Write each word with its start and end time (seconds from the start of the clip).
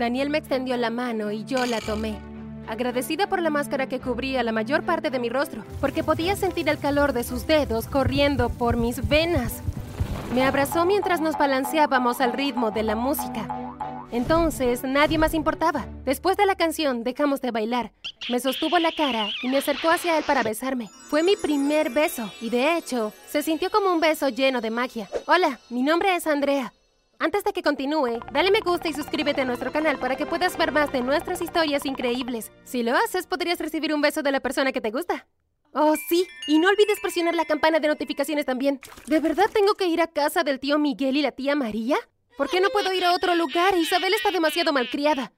Daniel 0.00 0.30
me 0.30 0.38
extendió 0.38 0.78
la 0.78 0.88
mano 0.88 1.30
y 1.30 1.44
yo 1.44 1.66
la 1.66 1.78
tomé. 1.78 2.16
Agradecida 2.66 3.28
por 3.28 3.42
la 3.42 3.50
máscara 3.50 3.86
que 3.86 4.00
cubría 4.00 4.42
la 4.42 4.50
mayor 4.50 4.82
parte 4.82 5.10
de 5.10 5.18
mi 5.18 5.28
rostro, 5.28 5.62
porque 5.78 6.02
podía 6.02 6.36
sentir 6.36 6.70
el 6.70 6.78
calor 6.78 7.12
de 7.12 7.22
sus 7.22 7.46
dedos 7.46 7.86
corriendo 7.86 8.48
por 8.48 8.78
mis 8.78 9.06
venas. 9.10 9.60
Me 10.34 10.42
abrazó 10.42 10.86
mientras 10.86 11.20
nos 11.20 11.36
balanceábamos 11.36 12.22
al 12.22 12.32
ritmo 12.32 12.70
de 12.70 12.82
la 12.82 12.96
música. 12.96 13.46
Entonces, 14.10 14.84
nadie 14.84 15.18
más 15.18 15.34
importaba. 15.34 15.84
Después 16.06 16.38
de 16.38 16.46
la 16.46 16.54
canción, 16.54 17.04
dejamos 17.04 17.42
de 17.42 17.50
bailar. 17.50 17.92
Me 18.30 18.40
sostuvo 18.40 18.78
la 18.78 18.92
cara 18.92 19.28
y 19.42 19.48
me 19.48 19.58
acercó 19.58 19.90
hacia 19.90 20.16
él 20.16 20.24
para 20.26 20.42
besarme. 20.42 20.88
Fue 21.10 21.22
mi 21.22 21.36
primer 21.36 21.90
beso 21.90 22.32
y 22.40 22.48
de 22.48 22.78
hecho, 22.78 23.12
se 23.28 23.42
sintió 23.42 23.70
como 23.70 23.92
un 23.92 24.00
beso 24.00 24.30
lleno 24.30 24.62
de 24.62 24.70
magia. 24.70 25.10
Hola, 25.26 25.60
mi 25.68 25.82
nombre 25.82 26.16
es 26.16 26.26
Andrea. 26.26 26.72
Antes 27.22 27.44
de 27.44 27.52
que 27.52 27.62
continúe, 27.62 28.18
dale 28.32 28.50
me 28.50 28.60
gusta 28.60 28.88
y 28.88 28.94
suscríbete 28.94 29.42
a 29.42 29.44
nuestro 29.44 29.70
canal 29.70 29.98
para 29.98 30.16
que 30.16 30.24
puedas 30.24 30.56
ver 30.56 30.72
más 30.72 30.90
de 30.90 31.02
nuestras 31.02 31.42
historias 31.42 31.84
increíbles. 31.84 32.50
Si 32.64 32.82
lo 32.82 32.96
haces, 32.96 33.26
podrías 33.26 33.58
recibir 33.58 33.92
un 33.92 34.00
beso 34.00 34.22
de 34.22 34.32
la 34.32 34.40
persona 34.40 34.72
que 34.72 34.80
te 34.80 34.90
gusta. 34.90 35.26
Oh, 35.74 35.94
sí, 36.08 36.26
y 36.46 36.58
no 36.58 36.68
olvides 36.68 36.98
presionar 36.98 37.34
la 37.34 37.44
campana 37.44 37.78
de 37.78 37.88
notificaciones 37.88 38.46
también. 38.46 38.80
¿De 39.06 39.20
verdad 39.20 39.44
tengo 39.52 39.74
que 39.74 39.86
ir 39.86 40.00
a 40.00 40.06
casa 40.06 40.44
del 40.44 40.60
tío 40.60 40.78
Miguel 40.78 41.18
y 41.18 41.20
la 41.20 41.32
tía 41.32 41.54
María? 41.54 41.98
¿Por 42.38 42.48
qué 42.48 42.58
no 42.58 42.70
puedo 42.70 42.90
ir 42.94 43.04
a 43.04 43.14
otro 43.14 43.34
lugar? 43.34 43.76
Isabel 43.76 44.14
está 44.14 44.30
demasiado 44.30 44.72
malcriada. 44.72 45.34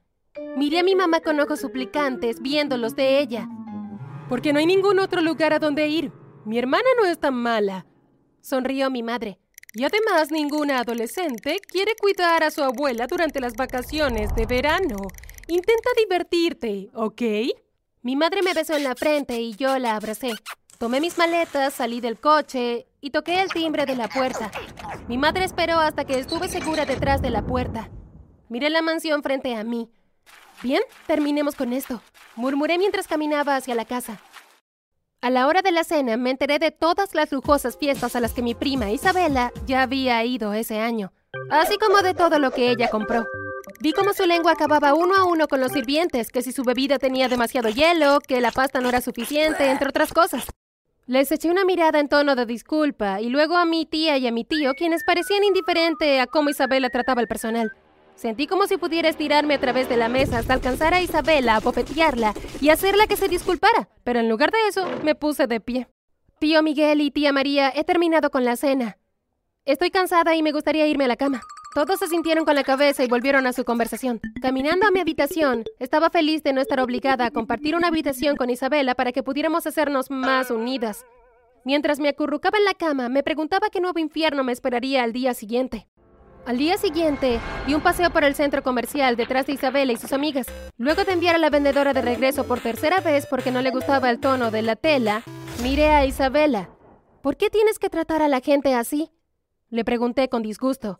Miré 0.55 0.79
a 0.79 0.83
mi 0.83 0.95
mamá 0.95 1.19
con 1.19 1.37
ojos 1.41 1.59
suplicantes, 1.59 2.41
viéndolos 2.41 2.95
de 2.95 3.19
ella. 3.19 3.49
Porque 4.29 4.53
no 4.53 4.59
hay 4.59 4.67
ningún 4.67 4.99
otro 4.99 5.19
lugar 5.19 5.51
a 5.51 5.59
donde 5.59 5.89
ir. 5.89 6.13
Mi 6.45 6.57
hermana 6.57 6.87
no 6.97 7.05
es 7.05 7.19
tan 7.19 7.33
mala. 7.33 7.85
Sonrió 8.39 8.89
mi 8.89 9.03
madre. 9.03 9.37
Y 9.75 9.85
además 9.85 10.31
ninguna 10.31 10.79
adolescente 10.79 11.59
quiere 11.67 11.95
cuidar 11.95 12.43
a 12.43 12.51
su 12.51 12.61
abuela 12.61 13.07
durante 13.07 13.39
las 13.39 13.55
vacaciones 13.55 14.33
de 14.35 14.45
verano. 14.45 14.97
Intenta 15.47 15.89
divertirte, 15.97 16.89
¿ok? 16.93 17.21
Mi 18.03 18.15
madre 18.15 18.43
me 18.43 18.53
besó 18.53 18.75
en 18.75 18.83
la 18.83 18.93
frente 18.93 19.41
y 19.41 19.55
yo 19.55 19.79
la 19.79 19.95
abracé. 19.95 20.33
Tomé 20.77 20.99
mis 20.99 21.17
maletas, 21.17 21.73
salí 21.73 22.01
del 22.01 22.19
coche 22.19 22.85
y 23.01 23.09
toqué 23.09 23.41
el 23.41 23.49
timbre 23.49 23.87
de 23.87 23.95
la 23.95 24.07
puerta. 24.09 24.51
Mi 25.07 25.17
madre 25.17 25.45
esperó 25.45 25.79
hasta 25.79 26.05
que 26.05 26.19
estuve 26.19 26.49
segura 26.49 26.85
detrás 26.85 27.23
de 27.23 27.31
la 27.31 27.41
puerta. 27.41 27.89
Miré 28.49 28.69
la 28.69 28.83
mansión 28.83 29.23
frente 29.23 29.55
a 29.55 29.63
mí. 29.63 29.89
Bien, 30.61 30.83
terminemos 31.07 31.55
con 31.55 31.73
esto, 31.73 32.01
murmuré 32.35 32.77
mientras 32.77 33.07
caminaba 33.07 33.55
hacia 33.55 33.73
la 33.73 33.85
casa. 33.85 34.21
A 35.23 35.29
la 35.29 35.47
hora 35.47 35.61
de 35.61 35.71
la 35.71 35.85
cena 35.85 36.17
me 36.17 36.31
enteré 36.31 36.59
de 36.59 36.71
todas 36.71 37.15
las 37.15 37.31
lujosas 37.31 37.77
fiestas 37.77 38.13
a 38.17 38.19
las 38.19 38.33
que 38.33 38.41
mi 38.41 38.55
prima 38.55 38.91
Isabela 38.91 39.53
ya 39.65 39.83
había 39.83 40.21
ido 40.25 40.51
ese 40.51 40.81
año, 40.81 41.13
así 41.49 41.77
como 41.77 42.01
de 42.01 42.13
todo 42.13 42.39
lo 42.39 42.51
que 42.51 42.69
ella 42.69 42.89
compró. 42.89 43.25
Vi 43.79 43.93
cómo 43.93 44.11
su 44.11 44.25
lengua 44.25 44.51
acababa 44.51 44.93
uno 44.93 45.15
a 45.15 45.23
uno 45.23 45.47
con 45.47 45.61
los 45.61 45.71
sirvientes, 45.71 46.29
que 46.29 46.41
si 46.41 46.51
su 46.51 46.65
bebida 46.65 46.99
tenía 46.99 47.29
demasiado 47.29 47.69
hielo, 47.69 48.19
que 48.19 48.41
la 48.41 48.51
pasta 48.51 48.81
no 48.81 48.89
era 48.89 48.99
suficiente, 48.99 49.71
entre 49.71 49.87
otras 49.87 50.11
cosas. 50.11 50.45
Les 51.05 51.31
eché 51.31 51.49
una 51.49 51.63
mirada 51.63 52.01
en 52.01 52.09
tono 52.09 52.35
de 52.35 52.45
disculpa 52.45 53.21
y 53.21 53.29
luego 53.29 53.55
a 53.55 53.63
mi 53.63 53.85
tía 53.85 54.17
y 54.17 54.27
a 54.27 54.31
mi 54.33 54.43
tío, 54.43 54.73
quienes 54.73 55.05
parecían 55.05 55.45
indiferentes 55.45 56.19
a 56.19 56.27
cómo 56.27 56.49
Isabela 56.49 56.89
trataba 56.89 57.21
al 57.21 57.29
personal. 57.29 57.71
Sentí 58.15 58.47
como 58.47 58.67
si 58.67 58.77
pudiera 58.77 59.09
estirarme 59.09 59.55
a 59.55 59.59
través 59.59 59.89
de 59.89 59.97
la 59.97 60.09
mesa 60.09 60.39
hasta 60.39 60.53
alcanzar 60.53 60.93
a 60.93 61.01
Isabela, 61.01 61.59
bofetearla 61.59 62.33
y 62.61 62.69
hacerla 62.69 63.07
que 63.07 63.17
se 63.17 63.27
disculpara, 63.27 63.89
pero 64.03 64.19
en 64.19 64.29
lugar 64.29 64.51
de 64.51 64.67
eso 64.67 64.87
me 65.03 65.15
puse 65.15 65.47
de 65.47 65.59
pie. 65.59 65.87
Tío 66.39 66.61
Miguel 66.61 67.01
y 67.01 67.11
tía 67.11 67.31
María, 67.33 67.71
he 67.75 67.83
terminado 67.83 68.29
con 68.29 68.45
la 68.45 68.55
cena. 68.55 68.97
Estoy 69.65 69.91
cansada 69.91 70.35
y 70.35 70.43
me 70.43 70.51
gustaría 70.51 70.87
irme 70.87 71.05
a 71.05 71.07
la 71.07 71.15
cama. 71.15 71.41
Todos 71.73 71.97
se 71.99 72.07
sintieron 72.07 72.45
con 72.45 72.55
la 72.55 72.63
cabeza 72.63 73.03
y 73.03 73.07
volvieron 73.07 73.47
a 73.47 73.53
su 73.53 73.63
conversación. 73.63 74.21
Caminando 74.41 74.85
a 74.85 74.91
mi 74.91 74.99
habitación, 74.99 75.63
estaba 75.79 76.09
feliz 76.11 76.43
de 76.43 76.53
no 76.53 76.61
estar 76.61 76.79
obligada 76.79 77.25
a 77.25 77.31
compartir 77.31 77.75
una 77.75 77.87
habitación 77.87 78.35
con 78.35 78.51
Isabela 78.51 78.93
para 78.93 79.11
que 79.11 79.23
pudiéramos 79.23 79.65
hacernos 79.65 80.11
más 80.11 80.51
unidas. 80.51 81.03
Mientras 81.65 81.99
me 81.99 82.09
acurrucaba 82.09 82.57
en 82.57 82.65
la 82.65 82.73
cama, 82.73 83.09
me 83.09 83.23
preguntaba 83.23 83.69
qué 83.71 83.79
nuevo 83.79 83.97
infierno 83.99 84.43
me 84.43 84.51
esperaría 84.51 85.01
al 85.01 85.13
día 85.13 85.33
siguiente. 85.33 85.87
Al 86.45 86.57
día 86.57 86.77
siguiente, 86.77 87.39
di 87.65 87.73
un 87.73 87.79
paseo 87.79 88.09
por 88.09 88.25
el 88.25 88.35
centro 88.35 88.63
comercial 88.63 89.15
detrás 89.15 89.45
de 89.45 89.53
Isabela 89.53 89.93
y 89.93 89.97
sus 89.97 90.11
amigas. 90.11 90.45
Luego 90.77 91.05
de 91.05 91.13
enviar 91.13 91.35
a 91.35 91.37
la 91.39 91.49
vendedora 91.49 91.93
de 91.93 92.01
regreso 92.01 92.43
por 92.43 92.59
tercera 92.59 92.99
vez 92.99 93.25
porque 93.29 93.49
no 93.49 93.61
le 93.61 93.71
gustaba 93.71 94.09
el 94.09 94.19
tono 94.19 94.51
de 94.51 94.61
la 94.61 94.75
tela, 94.75 95.23
miré 95.61 95.91
a 95.91 96.05
Isabela. 96.05 96.69
¿Por 97.21 97.37
qué 97.37 97.49
tienes 97.49 97.79
que 97.79 97.89
tratar 97.89 98.21
a 98.21 98.27
la 98.27 98.41
gente 98.41 98.75
así? 98.75 99.09
Le 99.69 99.85
pregunté 99.85 100.27
con 100.27 100.43
disgusto. 100.43 100.99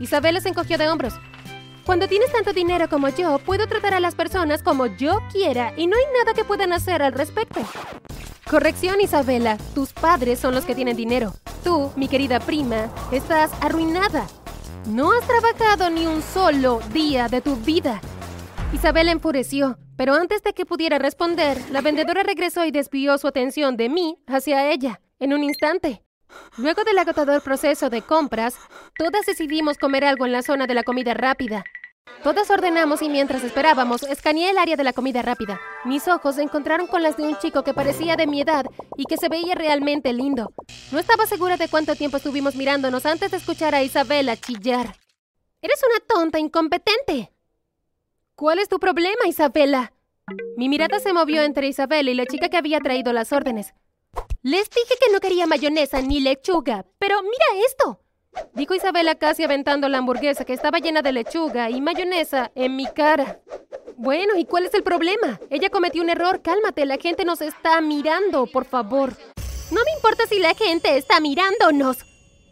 Isabela 0.00 0.40
se 0.40 0.48
encogió 0.48 0.78
de 0.78 0.88
hombros. 0.88 1.12
Cuando 1.84 2.08
tienes 2.08 2.32
tanto 2.32 2.54
dinero 2.54 2.88
como 2.88 3.10
yo, 3.10 3.38
puedo 3.40 3.66
tratar 3.66 3.92
a 3.92 4.00
las 4.00 4.14
personas 4.14 4.62
como 4.62 4.86
yo 4.86 5.20
quiera 5.30 5.74
y 5.76 5.86
no 5.86 5.96
hay 5.96 6.04
nada 6.18 6.32
que 6.32 6.44
puedan 6.44 6.72
hacer 6.72 7.02
al 7.02 7.12
respecto. 7.12 7.60
Corrección, 8.48 9.02
Isabela. 9.02 9.58
Tus 9.74 9.92
padres 9.92 10.38
son 10.38 10.54
los 10.54 10.64
que 10.64 10.74
tienen 10.74 10.96
dinero. 10.96 11.34
Tú, 11.62 11.92
mi 11.94 12.08
querida 12.08 12.40
prima, 12.40 12.90
estás 13.12 13.50
arruinada. 13.60 14.26
No 14.86 15.12
has 15.12 15.26
trabajado 15.26 15.90
ni 15.90 16.06
un 16.06 16.22
solo 16.22 16.80
día 16.92 17.28
de 17.28 17.40
tu 17.40 17.56
vida. 17.56 18.00
Isabel 18.72 19.08
enfureció, 19.08 19.78
pero 19.96 20.14
antes 20.14 20.42
de 20.42 20.52
que 20.52 20.64
pudiera 20.64 20.98
responder, 20.98 21.58
la 21.70 21.80
vendedora 21.80 22.22
regresó 22.22 22.64
y 22.64 22.70
desvió 22.70 23.18
su 23.18 23.26
atención 23.26 23.76
de 23.76 23.88
mí 23.88 24.18
hacia 24.26 24.70
ella, 24.70 25.00
en 25.18 25.34
un 25.34 25.44
instante. 25.44 26.02
Luego 26.56 26.84
del 26.84 26.98
agotador 26.98 27.42
proceso 27.42 27.90
de 27.90 28.02
compras, 28.02 28.56
todas 28.96 29.26
decidimos 29.26 29.78
comer 29.78 30.04
algo 30.04 30.26
en 30.26 30.32
la 30.32 30.42
zona 30.42 30.66
de 30.66 30.74
la 30.74 30.82
comida 30.82 31.14
rápida. 31.14 31.64
Todas 32.22 32.50
ordenamos 32.50 33.00
y 33.02 33.08
mientras 33.08 33.44
esperábamos, 33.44 34.02
escaneé 34.02 34.50
el 34.50 34.58
área 34.58 34.76
de 34.76 34.82
la 34.82 34.92
comida 34.92 35.22
rápida. 35.22 35.60
Mis 35.84 36.08
ojos 36.08 36.34
se 36.34 36.42
encontraron 36.42 36.88
con 36.88 37.02
las 37.02 37.16
de 37.16 37.22
un 37.22 37.38
chico 37.38 37.62
que 37.62 37.74
parecía 37.74 38.16
de 38.16 38.26
mi 38.26 38.40
edad 38.40 38.66
y 38.96 39.04
que 39.04 39.16
se 39.16 39.28
veía 39.28 39.54
realmente 39.54 40.12
lindo. 40.12 40.52
No 40.90 40.98
estaba 40.98 41.26
segura 41.26 41.56
de 41.56 41.68
cuánto 41.68 41.94
tiempo 41.94 42.16
estuvimos 42.16 42.56
mirándonos 42.56 43.06
antes 43.06 43.30
de 43.30 43.36
escuchar 43.36 43.74
a 43.74 43.82
Isabela 43.82 44.36
chillar. 44.36 44.96
Eres 45.62 45.80
una 45.88 46.04
tonta 46.06 46.40
incompetente. 46.40 47.32
¿Cuál 48.34 48.58
es 48.58 48.68
tu 48.68 48.78
problema, 48.78 49.26
Isabela? 49.26 49.92
Mi 50.56 50.68
mirada 50.68 50.98
se 50.98 51.12
movió 51.12 51.42
entre 51.42 51.68
Isabela 51.68 52.10
y 52.10 52.14
la 52.14 52.26
chica 52.26 52.48
que 52.48 52.56
había 52.56 52.80
traído 52.80 53.12
las 53.12 53.32
órdenes. 53.32 53.74
Les 54.42 54.68
dije 54.70 54.94
que 55.00 55.12
no 55.12 55.20
quería 55.20 55.46
mayonesa 55.46 56.02
ni 56.02 56.20
lechuga, 56.20 56.84
pero 56.98 57.22
mira 57.22 57.64
esto 57.66 58.00
dijo 58.54 58.74
Isabela 58.74 59.14
casi 59.14 59.44
aventando 59.44 59.88
la 59.88 59.98
hamburguesa 59.98 60.44
que 60.44 60.52
estaba 60.52 60.78
llena 60.78 61.02
de 61.02 61.12
lechuga 61.12 61.70
y 61.70 61.80
mayonesa 61.80 62.50
en 62.54 62.76
mi 62.76 62.86
cara. 62.86 63.40
Bueno, 63.96 64.36
¿y 64.36 64.44
cuál 64.44 64.66
es 64.66 64.74
el 64.74 64.82
problema? 64.82 65.40
Ella 65.50 65.70
cometió 65.70 66.02
un 66.02 66.10
error. 66.10 66.40
Cálmate, 66.42 66.86
la 66.86 66.98
gente 66.98 67.24
nos 67.24 67.40
está 67.40 67.80
mirando, 67.80 68.46
por 68.46 68.64
favor. 68.64 69.12
No 69.70 69.80
me 69.84 69.92
importa 69.96 70.26
si 70.26 70.38
la 70.38 70.54
gente 70.54 70.96
está 70.96 71.20
mirándonos, 71.20 71.98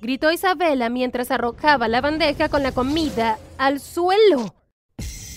gritó 0.01 0.31
Isabela 0.31 0.89
mientras 0.89 1.31
arrojaba 1.31 1.89
la 1.89 2.01
bandeja 2.01 2.49
con 2.49 2.63
la 2.63 2.73
comida 2.73 3.39
al 3.59 3.81
suelo. 3.81 4.55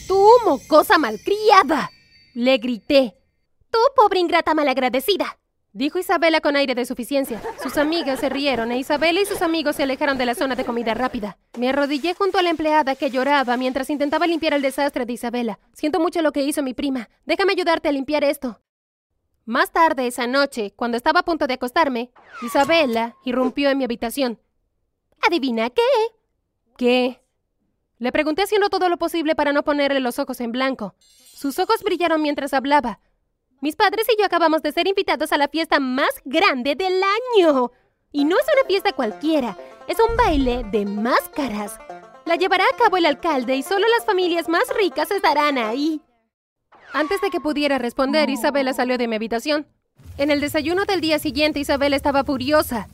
¡Tú, 0.08 0.28
mocosa 0.46 0.98
malcriada! 0.98 1.90
Le 2.34 2.58
grité. 2.58 3.16
Tú, 3.70 3.78
pobre 3.96 4.20
ingrata 4.20 4.54
malagradecida 4.54 5.40
dijo 5.74 6.00
Isabela 6.00 6.41
con 6.41 6.56
aire 6.56 6.75
de 6.75 6.85
suficiencia. 6.85 7.41
Sus 7.62 7.78
amigas 7.78 8.19
se 8.19 8.30
rieron 8.30 8.72
e 8.72 8.80
Isabela 8.80 9.22
y 9.22 9.25
sus 9.25 9.41
amigos 9.41 9.75
se 9.75 9.84
alejaron 9.84 10.18
de 10.18 10.25
la 10.25 10.35
zona 10.35 10.56
de 10.56 10.66
comida 10.66 10.94
rápida. 10.94 11.38
Me 11.57 11.69
arrodillé 11.69 12.13
junto 12.13 12.38
a 12.38 12.41
la 12.41 12.50
empleada 12.50 12.96
que 12.96 13.09
lloraba 13.09 13.57
mientras 13.57 13.90
intentaba 13.90 14.28
limpiar 14.28 14.53
el 14.53 14.62
desastre 14.62 15.06
de 15.06 15.13
Isabela. 15.13 15.59
Siento 15.74 16.00
mucho 16.00 16.22
lo 16.22 16.31
que 16.31 16.44
hizo 16.44 16.63
mi 16.63 16.74
prima. 16.74 17.09
Déjame 17.25 17.53
ayudarte 17.53 17.90
a 17.90 17.91
limpiar 17.91 18.24
esto. 18.24 18.62
Más 19.46 19.72
tarde 19.72 20.06
esa 20.06 20.28
noche, 20.28 20.74
cuando 20.75 20.96
estaba 20.96 21.22
a 21.22 21.25
punto 21.25 21.47
de 21.47 21.56
acostarme, 21.56 22.12
Isabela 22.44 23.16
irrumpió 23.25 23.69
en 23.69 23.80
mi 23.80 23.84
habitación. 23.84 24.40
¿Adivina 25.25 25.69
qué? 25.69 25.81
¿Qué? 26.78 27.22
Le 27.97 28.12
pregunté 28.12 28.44
haciendo 28.44 28.69
todo 28.69 28.88
lo 28.90 28.97
posible 28.97 29.36
para 29.36 29.51
no 29.51 29.63
ponerle 29.63 30.00
los 30.00 30.19
ojos 30.19 30.40
en 30.40 30.51
blanco. 30.51 30.95
Sus 31.00 31.60
ojos 31.60 31.83
brillaron 31.83 32.21
mientras 32.21 32.54
hablaba. 32.54 33.00
Mis 33.61 33.75
padres 33.75 34.07
y 34.09 34.17
yo 34.17 34.25
acabamos 34.25 34.61
de 34.61 34.71
ser 34.71 34.88
invitados 34.88 35.33
a 35.33 35.38
la 35.38 35.50
fiesta 35.50 35.79
más 35.79 36.09
grande 36.23 36.75
del 36.75 37.01
año. 37.03 37.71
Y 38.11 38.23
no 38.23 38.38
es 38.38 38.45
una 38.53 38.67
fiesta 38.67 38.94
cualquiera, 38.94 39.57
es 39.88 39.97
un 40.00 40.15
baile 40.15 40.63
de 40.71 40.85
máscaras. 40.85 41.77
La 42.25 42.35
llevará 42.35 42.63
a 42.63 42.77
cabo 42.77 42.97
el 42.97 43.06
alcalde 43.06 43.56
y 43.56 43.63
solo 43.63 43.85
las 43.88 44.06
familias 44.06 44.47
más 44.47 44.63
ricas 44.75 45.11
estarán 45.11 45.57
ahí. 45.57 46.01
Antes 46.94 47.21
de 47.21 47.29
que 47.29 47.41
pudiera 47.41 47.77
responder, 47.77 48.29
Isabela 48.29 48.73
salió 48.73 48.97
de 48.97 49.07
mi 49.07 49.15
habitación. 49.15 49.67
En 50.17 50.31
el 50.31 50.39
desayuno 50.39 50.85
del 50.85 51.01
día 51.01 51.19
siguiente, 51.19 51.59
Isabela 51.59 51.95
estaba 51.95 52.23
furiosa. 52.23 52.88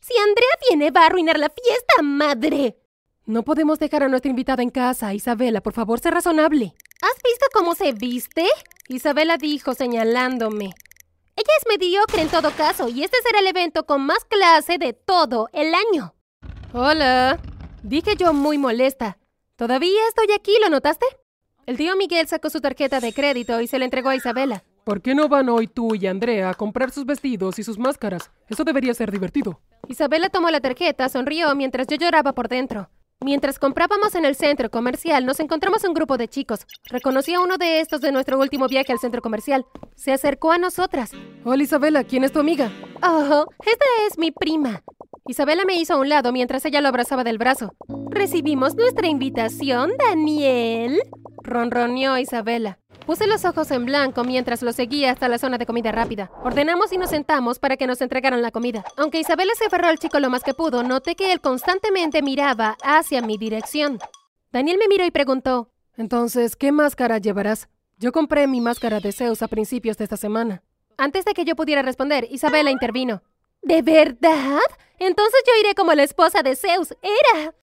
Si 0.00 0.14
Andrea 0.18 0.50
viene, 0.68 0.90
va 0.90 1.02
a 1.02 1.06
arruinar 1.06 1.38
la 1.38 1.50
fiesta, 1.50 2.02
madre. 2.02 2.76
No 3.26 3.42
podemos 3.42 3.78
dejar 3.78 4.02
a 4.02 4.08
nuestra 4.08 4.30
invitada 4.30 4.62
en 4.62 4.70
casa, 4.70 5.14
Isabela. 5.14 5.62
Por 5.62 5.72
favor, 5.72 5.98
sé 6.00 6.10
razonable. 6.10 6.74
¿Has 7.02 7.14
visto 7.24 7.46
cómo 7.54 7.74
se 7.74 7.92
viste? 7.92 8.46
Isabela 8.88 9.38
dijo 9.38 9.72
señalándome. 9.72 10.66
Ella 11.34 11.52
es 11.58 11.66
mediocre 11.66 12.20
en 12.20 12.28
todo 12.28 12.50
caso 12.50 12.90
y 12.90 13.02
este 13.02 13.16
será 13.22 13.38
el 13.38 13.46
evento 13.46 13.86
con 13.86 14.04
más 14.04 14.26
clase 14.26 14.76
de 14.76 14.92
todo 14.92 15.48
el 15.54 15.72
año. 15.74 16.14
Hola, 16.74 17.40
dije 17.82 18.16
yo 18.16 18.34
muy 18.34 18.58
molesta. 18.58 19.16
Todavía 19.56 20.00
estoy 20.08 20.34
aquí, 20.34 20.52
¿lo 20.60 20.68
notaste? 20.68 21.06
El 21.64 21.78
tío 21.78 21.96
Miguel 21.96 22.28
sacó 22.28 22.50
su 22.50 22.60
tarjeta 22.60 23.00
de 23.00 23.14
crédito 23.14 23.62
y 23.62 23.66
se 23.66 23.78
la 23.78 23.86
entregó 23.86 24.10
a 24.10 24.16
Isabela. 24.16 24.62
¿Por 24.84 25.00
qué 25.00 25.14
no 25.14 25.28
van 25.28 25.48
hoy 25.48 25.68
tú 25.68 25.94
y 25.94 26.06
Andrea 26.06 26.50
a 26.50 26.54
comprar 26.54 26.90
sus 26.90 27.06
vestidos 27.06 27.58
y 27.58 27.62
sus 27.62 27.78
máscaras? 27.78 28.30
Eso 28.48 28.64
debería 28.64 28.92
ser 28.92 29.10
divertido. 29.10 29.58
Isabela 29.88 30.28
tomó 30.28 30.50
la 30.50 30.60
tarjeta, 30.60 31.08
sonrió 31.08 31.54
mientras 31.54 31.86
yo 31.86 31.96
lloraba 31.96 32.34
por 32.34 32.48
dentro. 32.48 32.90
Mientras 33.22 33.58
comprábamos 33.58 34.14
en 34.14 34.24
el 34.24 34.34
centro 34.34 34.70
comercial, 34.70 35.26
nos 35.26 35.40
encontramos 35.40 35.84
un 35.84 35.92
grupo 35.92 36.16
de 36.16 36.26
chicos. 36.26 36.60
Reconocí 36.84 37.34
a 37.34 37.40
uno 37.40 37.58
de 37.58 37.80
estos 37.80 38.00
de 38.00 38.12
nuestro 38.12 38.38
último 38.40 38.66
viaje 38.66 38.92
al 38.92 38.98
centro 38.98 39.20
comercial. 39.20 39.66
Se 39.94 40.10
acercó 40.10 40.52
a 40.52 40.58
nosotras. 40.58 41.12
Hola 41.44 41.62
Isabela, 41.62 42.02
¿quién 42.04 42.24
es 42.24 42.32
tu 42.32 42.40
amiga? 42.40 42.72
Oh, 43.02 43.44
esta 43.66 43.84
es 44.06 44.16
mi 44.16 44.30
prima. 44.30 44.82
Isabela 45.26 45.66
me 45.66 45.74
hizo 45.74 45.92
a 45.94 45.98
un 45.98 46.08
lado 46.08 46.32
mientras 46.32 46.64
ella 46.64 46.80
lo 46.80 46.88
abrazaba 46.88 47.22
del 47.22 47.36
brazo. 47.36 47.74
¿Recibimos 48.08 48.74
nuestra 48.74 49.06
invitación, 49.06 49.92
Daniel? 49.98 50.98
Ronroneó 51.42 52.16
Isabela. 52.16 52.78
Puse 53.06 53.26
los 53.26 53.44
ojos 53.44 53.70
en 53.70 53.86
blanco 53.86 54.24
mientras 54.24 54.62
lo 54.62 54.72
seguía 54.72 55.10
hasta 55.10 55.28
la 55.28 55.38
zona 55.38 55.58
de 55.58 55.66
comida 55.66 55.90
rápida. 55.90 56.30
Ordenamos 56.44 56.92
y 56.92 56.98
nos 56.98 57.10
sentamos 57.10 57.58
para 57.58 57.76
que 57.76 57.86
nos 57.86 58.00
entregaran 58.00 58.42
la 58.42 58.50
comida. 58.50 58.84
Aunque 58.96 59.18
Isabela 59.18 59.52
se 59.56 59.66
aferró 59.66 59.88
al 59.88 59.98
chico 59.98 60.20
lo 60.20 60.30
más 60.30 60.44
que 60.44 60.54
pudo, 60.54 60.82
noté 60.82 61.16
que 61.16 61.32
él 61.32 61.40
constantemente 61.40 62.22
miraba 62.22 62.76
hacia 62.82 63.22
mi 63.22 63.36
dirección. 63.36 63.98
Daniel 64.52 64.78
me 64.78 64.88
miró 64.88 65.04
y 65.04 65.10
preguntó, 65.10 65.70
Entonces, 65.96 66.56
¿qué 66.56 66.72
máscara 66.72 67.18
llevarás? 67.18 67.68
Yo 67.98 68.12
compré 68.12 68.46
mi 68.46 68.60
máscara 68.60 69.00
de 69.00 69.12
Zeus 69.12 69.42
a 69.42 69.48
principios 69.48 69.98
de 69.98 70.04
esta 70.04 70.16
semana. 70.16 70.62
Antes 70.96 71.24
de 71.24 71.34
que 71.34 71.44
yo 71.44 71.56
pudiera 71.56 71.82
responder, 71.82 72.26
Isabela 72.30 72.70
intervino. 72.70 73.22
¿De 73.62 73.82
verdad? 73.82 74.58
Entonces 74.98 75.42
yo 75.46 75.52
iré 75.60 75.74
como 75.74 75.92
la 75.94 76.02
esposa 76.02 76.42
de 76.42 76.56
Zeus. 76.56 76.94
Era. 77.02 77.54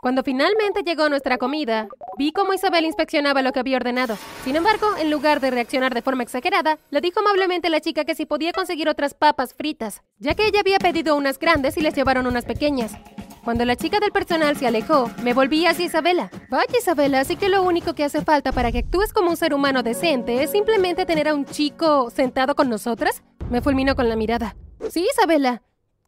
Cuando 0.00 0.22
finalmente 0.22 0.82
llegó 0.82 1.10
nuestra 1.10 1.36
comida, 1.36 1.88
vi 2.16 2.32
cómo 2.32 2.54
Isabel 2.54 2.86
inspeccionaba 2.86 3.42
lo 3.42 3.52
que 3.52 3.60
había 3.60 3.76
ordenado. 3.76 4.16
Sin 4.44 4.56
embargo, 4.56 4.86
en 4.98 5.10
lugar 5.10 5.40
de 5.40 5.50
reaccionar 5.50 5.92
de 5.92 6.00
forma 6.00 6.22
exagerada, 6.22 6.78
le 6.90 7.02
dijo 7.02 7.20
amablemente 7.20 7.68
a 7.68 7.70
la 7.70 7.80
chica 7.80 8.04
que 8.04 8.14
si 8.14 8.24
podía 8.24 8.52
conseguir 8.52 8.88
otras 8.88 9.12
papas 9.12 9.52
fritas, 9.52 10.02
ya 10.18 10.34
que 10.34 10.46
ella 10.46 10.60
había 10.60 10.78
pedido 10.78 11.16
unas 11.16 11.38
grandes 11.38 11.76
y 11.76 11.82
les 11.82 11.94
llevaron 11.94 12.26
unas 12.26 12.46
pequeñas. 12.46 12.96
Cuando 13.44 13.64
la 13.64 13.76
chica 13.76 14.00
del 14.00 14.10
personal 14.10 14.56
se 14.56 14.66
alejó, 14.66 15.10
me 15.22 15.34
volví 15.34 15.66
hacia 15.66 15.86
Isabela. 15.86 16.30
Vaya 16.50 16.78
Isabela, 16.78 17.20
así 17.20 17.36
que 17.36 17.48
lo 17.48 17.62
único 17.62 17.94
que 17.94 18.04
hace 18.04 18.22
falta 18.22 18.52
para 18.52 18.72
que 18.72 18.78
actúes 18.78 19.12
como 19.12 19.30
un 19.30 19.36
ser 19.36 19.54
humano 19.54 19.82
decente 19.82 20.42
es 20.42 20.50
simplemente 20.50 21.06
tener 21.06 21.28
a 21.28 21.34
un 21.34 21.44
chico 21.44 22.10
sentado 22.10 22.54
con 22.54 22.68
nosotras. 22.68 23.22
Me 23.50 23.62
fulminó 23.62 23.96
con 23.96 24.08
la 24.08 24.16
mirada. 24.16 24.56
Sí, 24.90 25.06
Isabela. 25.10 25.62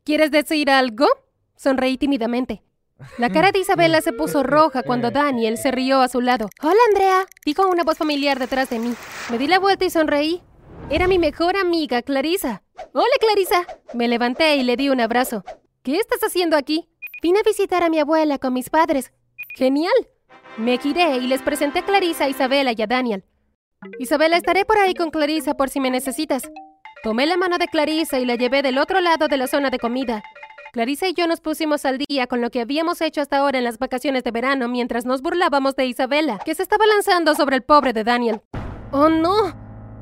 ¿Quieres 0.04 0.30
decir 0.30 0.70
algo? 0.70 1.06
Sonreí 1.56 1.96
tímidamente. 1.96 2.62
La 3.18 3.30
cara 3.30 3.52
de 3.52 3.60
Isabela 3.60 4.00
se 4.00 4.12
puso 4.12 4.42
roja 4.42 4.82
cuando 4.82 5.10
Daniel 5.10 5.58
se 5.58 5.70
rió 5.70 6.00
a 6.00 6.08
su 6.08 6.20
lado. 6.20 6.48
Hola, 6.62 6.78
Andrea, 6.88 7.26
dijo 7.44 7.68
una 7.68 7.84
voz 7.84 7.98
familiar 7.98 8.38
detrás 8.38 8.70
de 8.70 8.78
mí. 8.78 8.94
Me 9.30 9.38
di 9.38 9.46
la 9.46 9.58
vuelta 9.58 9.84
y 9.84 9.90
sonreí. 9.90 10.42
Era 10.90 11.06
mi 11.06 11.18
mejor 11.18 11.56
amiga, 11.56 12.02
Clarisa. 12.02 12.62
Hola, 12.92 13.14
Clarisa. 13.20 13.66
Me 13.94 14.08
levanté 14.08 14.56
y 14.56 14.62
le 14.62 14.76
di 14.76 14.88
un 14.88 15.00
abrazo. 15.00 15.44
¿Qué 15.82 15.96
estás 15.96 16.20
haciendo 16.20 16.56
aquí? 16.56 16.88
Vine 17.22 17.40
a 17.40 17.42
visitar 17.42 17.82
a 17.82 17.88
mi 17.88 17.98
abuela 17.98 18.38
con 18.38 18.52
mis 18.52 18.68
padres. 18.70 19.12
Genial. 19.56 19.92
Me 20.56 20.78
giré 20.78 21.16
y 21.16 21.26
les 21.26 21.42
presenté 21.42 21.80
a 21.80 21.84
Clarisa, 21.84 22.24
a 22.24 22.28
Isabela 22.28 22.72
y 22.76 22.82
a 22.82 22.86
Daniel. 22.86 23.24
Isabela, 23.98 24.36
estaré 24.36 24.64
por 24.64 24.78
ahí 24.78 24.94
con 24.94 25.10
Clarisa 25.10 25.54
por 25.54 25.70
si 25.70 25.80
me 25.80 25.90
necesitas. 25.90 26.50
Tomé 27.02 27.26
la 27.26 27.36
mano 27.36 27.58
de 27.58 27.66
Clarisa 27.66 28.20
y 28.20 28.24
la 28.24 28.36
llevé 28.36 28.62
del 28.62 28.78
otro 28.78 29.00
lado 29.00 29.26
de 29.26 29.36
la 29.36 29.48
zona 29.48 29.70
de 29.70 29.78
comida. 29.78 30.22
Clarisa 30.72 31.06
y 31.06 31.12
yo 31.12 31.26
nos 31.26 31.40
pusimos 31.40 31.84
al 31.84 31.98
día 31.98 32.26
con 32.26 32.40
lo 32.40 32.48
que 32.48 32.62
habíamos 32.62 33.02
hecho 33.02 33.20
hasta 33.20 33.36
ahora 33.36 33.58
en 33.58 33.64
las 33.64 33.78
vacaciones 33.78 34.24
de 34.24 34.30
verano 34.30 34.68
mientras 34.68 35.04
nos 35.04 35.20
burlábamos 35.20 35.76
de 35.76 35.84
Isabela, 35.84 36.38
que 36.46 36.54
se 36.54 36.62
estaba 36.62 36.86
lanzando 36.86 37.34
sobre 37.34 37.56
el 37.56 37.62
pobre 37.62 37.92
de 37.92 38.04
Daniel. 38.04 38.40
¡Oh, 38.90 39.10
no! 39.10 39.54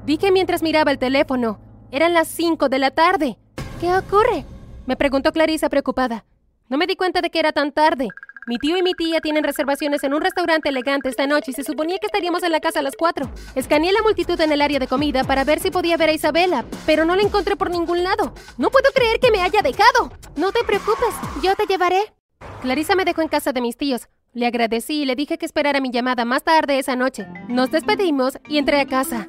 Dije 0.07 0.31
mientras 0.31 0.63
miraba 0.63 0.93
el 0.93 0.99
teléfono. 1.01 1.59
Eran 1.91 2.15
las 2.15 2.29
5 2.29 2.69
de 2.69 2.79
la 2.79 2.93
tarde. 2.93 3.37
¿Qué 3.81 3.93
ocurre? 3.93 4.45
Me 4.87 4.95
preguntó 4.95 5.33
Clarisa 5.33 5.69
preocupada. 5.69 6.25
No 6.69 6.77
me 6.77 6.87
di 6.87 6.95
cuenta 6.95 7.21
de 7.21 7.31
que 7.31 7.41
era 7.41 7.51
tan 7.51 7.73
tarde. 7.73 8.07
Mi 8.51 8.59
tío 8.59 8.77
y 8.77 8.83
mi 8.83 8.95
tía 8.95 9.21
tienen 9.21 9.45
reservaciones 9.45 10.03
en 10.03 10.13
un 10.13 10.23
restaurante 10.23 10.71
elegante 10.71 11.09
esta 11.09 11.25
noche 11.29 11.53
y 11.53 11.55
se 11.55 11.63
suponía 11.63 11.99
que 12.01 12.07
estaríamos 12.07 12.43
en 12.43 12.51
la 12.51 12.59
casa 12.59 12.81
a 12.81 12.83
las 12.83 12.97
4. 12.97 13.31
Escaneé 13.55 13.93
la 13.93 14.03
multitud 14.03 14.41
en 14.41 14.51
el 14.51 14.61
área 14.61 14.81
de 14.81 14.89
comida 14.89 15.23
para 15.23 15.45
ver 15.45 15.61
si 15.61 15.71
podía 15.71 15.97
ver 15.97 16.09
a 16.09 16.15
Isabela, 16.15 16.65
pero 16.85 17.05
no 17.05 17.15
la 17.15 17.23
encontré 17.23 17.55
por 17.55 17.71
ningún 17.71 18.03
lado. 18.03 18.35
No 18.59 18.71
puedo 18.71 18.91
creer 18.93 19.21
que 19.21 19.31
me 19.31 19.41
haya 19.41 19.63
dejado. 19.63 20.11
No 20.35 20.51
te 20.51 20.65
preocupes, 20.65 21.15
yo 21.45 21.55
te 21.55 21.67
llevaré. 21.67 22.13
Clarisa 22.61 22.97
me 22.97 23.05
dejó 23.05 23.23
en 23.23 23.29
casa 23.29 23.53
de 23.53 23.61
mis 23.61 23.77
tíos. 23.77 24.09
Le 24.33 24.47
agradecí 24.47 25.03
y 25.03 25.07
le 25.07 25.15
dije 25.15 25.39
que 25.39 25.47
esperara 25.47 25.81
mi 25.81 25.93
llamada 25.93 26.25
más 26.25 26.43
tarde 26.43 26.81
esa 26.81 26.97
noche. 26.97 27.29
Nos 27.47 27.71
despedimos 27.71 28.37
y 28.49 28.59
entré 28.59 28.81
a 28.81 28.87
casa. 28.87 29.29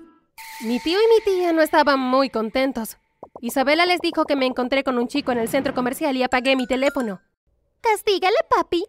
Mi 0.61 0.79
tío 0.79 0.97
y 0.97 1.07
mi 1.13 1.23
tía 1.23 1.53
no 1.53 1.61
estaban 1.61 1.99
muy 1.99 2.31
contentos. 2.31 2.97
Isabela 3.39 3.85
les 3.85 3.99
dijo 3.99 4.25
que 4.25 4.35
me 4.35 4.47
encontré 4.47 4.83
con 4.83 4.97
un 4.97 5.07
chico 5.07 5.31
en 5.31 5.37
el 5.37 5.47
centro 5.47 5.75
comercial 5.75 6.17
y 6.17 6.23
apagué 6.23 6.55
mi 6.55 6.65
teléfono. 6.65 7.21
Castígale, 7.81 8.37
papi, 8.49 8.85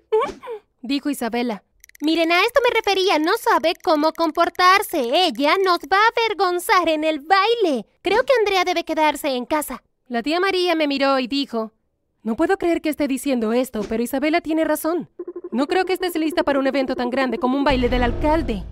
dijo 0.83 1.11
Isabela. 1.11 1.65
Miren, 2.01 2.33
a 2.33 2.41
esto 2.43 2.61
me 2.69 2.75
refería, 2.75 3.19
no 3.19 3.33
sabe 3.39 3.75
cómo 3.83 4.13
comportarse. 4.13 5.01
Ella 5.01 5.57
nos 5.65 5.79
va 5.81 5.99
a 5.99 6.11
avergonzar 6.17 6.89
en 6.89 7.05
el 7.05 7.21
baile. 7.21 7.87
Creo 8.03 8.25
que 8.25 8.33
Andrea 8.41 8.65
debe 8.65 8.85
quedarse 8.85 9.29
en 9.29 9.47
casa. 9.47 9.83
La 10.09 10.23
tía 10.23 10.41
María 10.41 10.75
me 10.75 10.89
miró 10.89 11.19
y 11.21 11.29
dijo, 11.29 11.73
No 12.25 12.35
puedo 12.35 12.59
creer 12.59 12.81
que 12.81 12.89
esté 12.89 13.07
diciendo 13.07 13.53
esto, 13.53 13.83
pero 13.89 14.03
Isabela 14.03 14.41
tiene 14.41 14.65
razón. 14.65 15.09
No 15.53 15.69
creo 15.69 15.85
que 15.85 15.93
estés 15.93 16.17
lista 16.17 16.43
para 16.43 16.59
un 16.59 16.67
evento 16.67 16.97
tan 16.97 17.09
grande 17.09 17.39
como 17.39 17.57
un 17.57 17.65
baile 17.65 17.89
del 17.89 18.03
alcalde. 18.03 18.65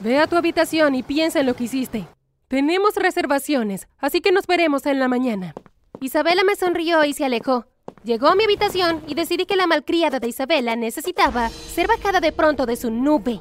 Ve 0.00 0.18
a 0.18 0.26
tu 0.26 0.36
habitación 0.36 0.94
y 0.94 1.02
piensa 1.02 1.40
en 1.40 1.46
lo 1.46 1.54
que 1.54 1.64
hiciste. 1.64 2.06
Tenemos 2.48 2.96
reservaciones, 2.96 3.88
así 3.98 4.20
que 4.20 4.30
nos 4.30 4.46
veremos 4.46 4.84
en 4.86 4.98
la 4.98 5.08
mañana. 5.08 5.54
Isabela 6.00 6.44
me 6.44 6.54
sonrió 6.54 7.04
y 7.04 7.14
se 7.14 7.24
alejó. 7.24 7.66
Llegó 8.04 8.28
a 8.28 8.34
mi 8.34 8.44
habitación 8.44 9.02
y 9.06 9.14
decidí 9.14 9.46
que 9.46 9.56
la 9.56 9.66
malcriada 9.66 10.20
de 10.20 10.28
Isabela 10.28 10.76
necesitaba 10.76 11.48
ser 11.48 11.86
bajada 11.88 12.20
de 12.20 12.32
pronto 12.32 12.66
de 12.66 12.76
su 12.76 12.90
nube. 12.90 13.40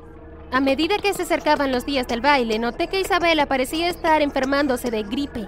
A 0.51 0.59
medida 0.61 0.97
que 0.97 1.13
se 1.13 1.23
acercaban 1.23 1.71
los 1.71 1.85
días 1.85 2.07
del 2.07 2.21
baile, 2.21 2.57
noté 2.57 2.87
que 2.87 3.01
Isabela 3.01 3.47
parecía 3.47 3.89
estar 3.89 4.21
enfermándose 4.21 4.91
de 4.91 5.03
gripe. 5.03 5.47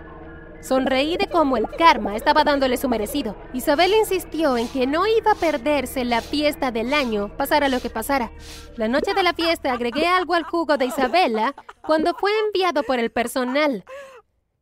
Sonreí 0.62 1.16
de 1.16 1.28
cómo 1.28 1.56
el 1.56 1.68
karma 1.70 2.18
estaba 2.18 2.44
dándole 2.44 2.76
su 2.76 2.90
merecido. 2.90 3.36
Isabel 3.54 3.94
insistió 3.94 4.58
en 4.58 4.68
que 4.68 4.88
no 4.88 5.08
iba 5.08 5.32
a 5.32 5.36
perderse 5.36 6.04
la 6.04 6.22
fiesta 6.22 6.72
del 6.72 6.94
año, 6.94 7.30
pasara 7.38 7.70
lo 7.70 7.80
que 7.80 7.90
pasara. 7.90 8.32
La 8.76 8.90
noche 8.90 9.14
de 9.14 9.24
la 9.24 9.34
fiesta 9.34 9.72
agregué 9.72 10.06
algo 10.08 10.34
al 10.34 10.44
jugo 10.44 10.78
de 10.78 10.88
Isabela 10.88 11.56
cuando 11.82 12.14
fue 12.14 12.32
enviado 12.46 12.84
por 12.84 13.00
el 13.00 13.10
personal. 13.10 13.86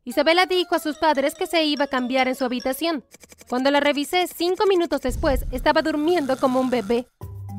Isabela 0.07 0.45
dijo 0.45 0.73
a 0.73 0.79
sus 0.79 0.95
padres 0.95 1.35
que 1.35 1.47
se 1.47 1.65
iba 1.65 1.83
a 1.83 1.89
cambiar 1.89 2.29
en 2.29 2.35
su 2.35 2.45
habitación. 2.45 3.03
Cuando 3.49 3.71
la 3.71 3.81
revisé 3.81 4.25
cinco 4.27 4.65
minutos 4.65 5.01
después, 5.01 5.43
estaba 5.51 5.81
durmiendo 5.81 6.37
como 6.37 6.61
un 6.61 6.69
bebé. 6.69 7.07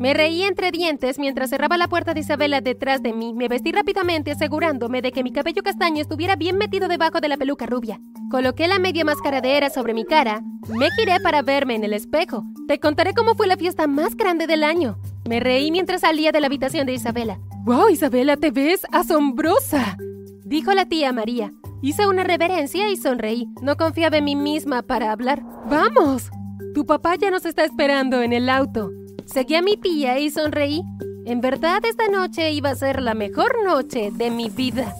Me 0.01 0.15
reí 0.15 0.45
entre 0.45 0.71
dientes 0.71 1.19
mientras 1.19 1.51
cerraba 1.51 1.77
la 1.77 1.89
puerta 1.89 2.15
de 2.15 2.21
Isabela 2.21 2.63
detrás 2.63 3.03
de 3.03 3.13
mí. 3.13 3.35
Me 3.35 3.49
vestí 3.49 3.71
rápidamente 3.71 4.31
asegurándome 4.31 5.03
de 5.03 5.13
que 5.13 5.23
mi 5.23 5.31
cabello 5.31 5.63
castaño 5.63 6.01
estuviera 6.01 6.37
bien 6.37 6.57
metido 6.57 6.89
debajo 6.89 7.21
de 7.21 7.29
la 7.29 7.37
peluca 7.37 7.67
rubia. 7.67 8.01
Coloqué 8.31 8.67
la 8.67 8.79
media 8.79 9.05
máscara 9.05 9.43
de 9.43 9.55
era 9.59 9.69
sobre 9.69 9.93
mi 9.93 10.07
cara. 10.07 10.41
Me 10.69 10.91
giré 10.93 11.21
para 11.21 11.43
verme 11.43 11.75
en 11.75 11.85
el 11.85 11.93
espejo. 11.93 12.45
Te 12.67 12.81
contaré 12.81 13.13
cómo 13.13 13.35
fue 13.35 13.47
la 13.47 13.59
fiesta 13.59 13.87
más 13.87 14.17
grande 14.17 14.47
del 14.47 14.65
año. 14.65 14.99
Me 15.29 15.39
reí 15.39 15.71
mientras 15.71 16.01
salía 16.01 16.33
de 16.33 16.41
la 16.41 16.47
habitación 16.47 16.87
de 16.87 16.95
Isabela. 16.95 17.41
¡Wow, 17.67 17.91
Isabela, 17.91 18.39
te 18.39 18.51
ves 18.51 18.87
asombrosa! 18.91 19.99
Dijo 20.47 20.73
la 20.73 20.87
tía 20.87 21.13
María. 21.13 21.53
Hice 21.81 22.09
una 22.09 22.25
reverencia 22.25 22.91
y 22.91 22.97
sonreí. 22.97 23.49
No 23.63 23.77
confiaba 23.77 24.17
en 24.17 24.25
mí 24.25 24.35
misma 24.35 24.83
para 24.83 25.13
hablar. 25.13 25.43
¡Vamos! 25.71 26.31
Tu 26.75 26.85
papá 26.85 27.15
ya 27.15 27.31
nos 27.31 27.47
está 27.47 27.65
esperando 27.65 28.21
en 28.21 28.33
el 28.33 28.49
auto. 28.49 28.91
Seguí 29.27 29.55
a 29.55 29.63
mi 29.63 29.77
tía 29.77 30.19
y 30.19 30.31
sonreí. 30.31 30.83
En 31.25 31.41
verdad, 31.41 31.81
esta 31.85 32.09
noche 32.09 32.51
iba 32.51 32.71
a 32.71 32.75
ser 32.75 33.01
la 33.01 33.15
mejor 33.15 33.65
noche 33.65 34.11
de 34.13 34.31
mi 34.31 34.51
vida. 34.51 34.93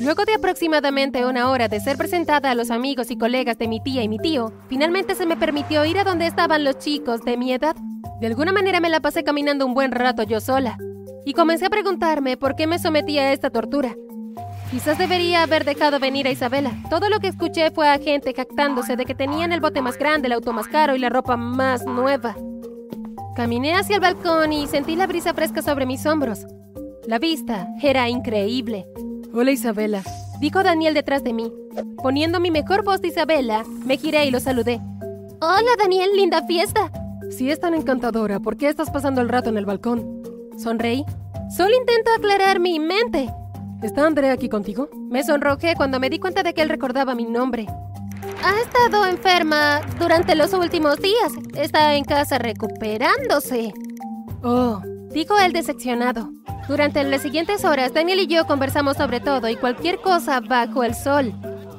Luego 0.00 0.24
de 0.24 0.34
aproximadamente 0.34 1.26
una 1.26 1.50
hora 1.50 1.68
de 1.68 1.80
ser 1.80 1.96
presentada 1.98 2.50
a 2.50 2.54
los 2.54 2.70
amigos 2.70 3.10
y 3.10 3.18
colegas 3.18 3.58
de 3.58 3.68
mi 3.68 3.82
tía 3.82 4.02
y 4.02 4.08
mi 4.08 4.18
tío, 4.18 4.52
finalmente 4.68 5.14
se 5.14 5.26
me 5.26 5.36
permitió 5.36 5.84
ir 5.84 5.98
a 5.98 6.04
donde 6.04 6.26
estaban 6.26 6.64
los 6.64 6.78
chicos 6.78 7.22
de 7.24 7.36
mi 7.36 7.52
edad. 7.52 7.76
De 8.20 8.26
alguna 8.26 8.52
manera 8.52 8.80
me 8.80 8.88
la 8.88 9.00
pasé 9.00 9.22
caminando 9.22 9.66
un 9.66 9.74
buen 9.74 9.92
rato 9.92 10.22
yo 10.22 10.40
sola. 10.40 10.78
Y 11.26 11.34
comencé 11.34 11.66
a 11.66 11.70
preguntarme 11.70 12.36
por 12.36 12.56
qué 12.56 12.66
me 12.66 12.78
sometía 12.78 13.22
a 13.22 13.32
esta 13.32 13.50
tortura. 13.50 13.96
Quizás 14.70 14.98
debería 14.98 15.44
haber 15.44 15.64
dejado 15.64 16.00
venir 16.00 16.26
a 16.26 16.30
Isabela. 16.30 16.72
Todo 16.90 17.08
lo 17.08 17.20
que 17.20 17.28
escuché 17.28 17.70
fue 17.70 17.88
a 17.88 17.98
gente 17.98 18.34
jactándose 18.34 18.96
de 18.96 19.04
que 19.04 19.14
tenían 19.14 19.52
el 19.52 19.60
bote 19.60 19.80
más 19.80 19.96
grande, 19.96 20.26
el 20.26 20.32
auto 20.32 20.52
más 20.52 20.66
caro 20.66 20.96
y 20.96 20.98
la 20.98 21.08
ropa 21.08 21.36
más 21.36 21.86
nueva. 21.86 22.36
Caminé 23.36 23.74
hacia 23.74 23.96
el 23.96 24.00
balcón 24.00 24.52
y 24.52 24.66
sentí 24.66 24.96
la 24.96 25.06
brisa 25.06 25.34
fresca 25.34 25.62
sobre 25.62 25.86
mis 25.86 26.04
hombros. 26.04 26.46
La 27.06 27.20
vista 27.20 27.68
era 27.80 28.08
increíble. 28.08 28.86
Hola 29.32 29.52
Isabela, 29.52 30.02
dijo 30.40 30.62
Daniel 30.64 30.94
detrás 30.94 31.22
de 31.22 31.32
mí. 31.32 31.52
Poniendo 32.02 32.40
mi 32.40 32.50
mejor 32.50 32.82
voz 32.82 33.00
de 33.00 33.08
Isabela, 33.08 33.64
me 33.84 33.98
giré 33.98 34.26
y 34.26 34.30
lo 34.32 34.40
saludé. 34.40 34.80
Hola 35.40 35.70
Daniel, 35.78 36.10
linda 36.16 36.42
fiesta. 36.44 36.90
Si 37.30 37.50
es 37.50 37.60
tan 37.60 37.74
encantadora, 37.74 38.40
¿por 38.40 38.56
qué 38.56 38.68
estás 38.68 38.90
pasando 38.90 39.20
el 39.20 39.28
rato 39.28 39.48
en 39.48 39.58
el 39.58 39.66
balcón? 39.66 40.22
Sonreí. 40.58 41.04
Solo 41.54 41.76
intento 41.76 42.10
aclarar 42.16 42.58
mi 42.58 42.80
mente. 42.80 43.30
¿Está 43.82 44.06
Andrea 44.06 44.32
aquí 44.32 44.48
contigo? 44.48 44.88
Me 45.10 45.22
sonrojé 45.22 45.74
cuando 45.76 46.00
me 46.00 46.08
di 46.08 46.18
cuenta 46.18 46.42
de 46.42 46.54
que 46.54 46.62
él 46.62 46.68
recordaba 46.68 47.14
mi 47.14 47.24
nombre. 47.24 47.66
Ha 48.42 48.60
estado 48.60 49.06
enferma 49.06 49.80
durante 49.98 50.34
los 50.34 50.52
últimos 50.54 50.98
días. 50.98 51.32
Está 51.54 51.94
en 51.94 52.04
casa 52.04 52.38
recuperándose. 52.38 53.74
Oh, 54.42 54.80
dijo 55.10 55.38
él 55.38 55.52
decepcionado. 55.52 56.30
Durante 56.68 57.04
las 57.04 57.22
siguientes 57.22 57.64
horas, 57.64 57.92
Daniel 57.92 58.20
y 58.20 58.26
yo 58.26 58.46
conversamos 58.46 58.96
sobre 58.96 59.20
todo 59.20 59.48
y 59.48 59.56
cualquier 59.56 60.00
cosa 60.00 60.40
bajo 60.40 60.82
el 60.82 60.94
sol. 60.94 61.32